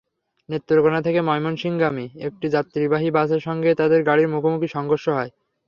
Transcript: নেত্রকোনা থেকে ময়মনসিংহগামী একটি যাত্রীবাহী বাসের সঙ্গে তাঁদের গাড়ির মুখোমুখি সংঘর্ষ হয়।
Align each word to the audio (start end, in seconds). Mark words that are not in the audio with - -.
নেত্রকোনা 0.49 0.99
থেকে 1.01 1.19
ময়মনসিংহগামী 1.21 2.05
একটি 2.27 2.45
যাত্রীবাহী 2.55 3.09
বাসের 3.11 3.41
সঙ্গে 3.47 3.69
তাঁদের 3.79 4.01
গাড়ির 4.03 4.27
মুখোমুখি 4.27 4.67
সংঘর্ষ 4.69 5.05
হয়। 5.17 5.31